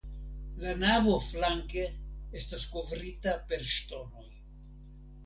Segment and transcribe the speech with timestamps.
[0.61, 1.83] La navo flanke
[2.39, 4.27] estas kovrita per ŝtonoj.